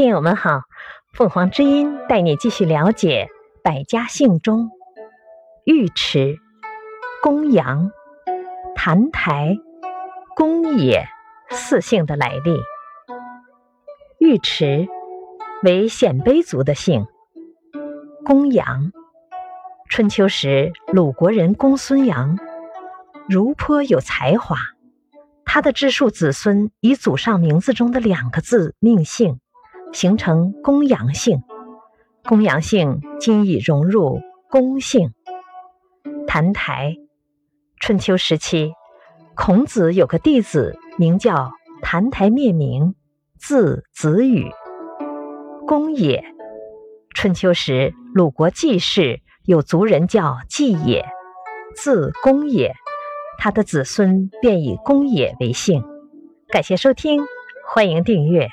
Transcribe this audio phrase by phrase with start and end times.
[0.00, 0.62] 听友们好，
[1.12, 3.28] 凤凰之音带你继续了解
[3.62, 4.70] 百家姓中
[5.66, 6.38] 尉迟、
[7.22, 7.92] 公羊、
[8.74, 9.58] 谭台、
[10.34, 11.06] 公冶
[11.50, 12.58] 四姓的来历。
[14.20, 14.88] 尉迟
[15.64, 17.06] 为鲜卑族的姓，
[18.24, 18.92] 公羊，
[19.90, 22.38] 春秋时鲁国人公孙阳，
[23.28, 24.56] 如颇有才华。
[25.44, 29.40] 他的支庶子孙以祖上名字中的两个字命姓，
[29.92, 31.42] 形成公羊姓。
[32.24, 35.10] 公羊姓今已融入公姓。
[36.26, 36.96] 谭台，
[37.80, 38.72] 春秋时期，
[39.34, 42.94] 孔子有个弟子名叫谭台灭明，
[43.38, 44.50] 字子羽。
[45.66, 46.24] 公也，
[47.14, 51.04] 春秋时鲁国季氏有族人叫季冶，
[51.74, 52.74] 字公也。
[53.38, 55.82] 他的子孙便以公也为姓。
[56.48, 57.22] 感谢收听，
[57.66, 58.48] 欢迎订阅。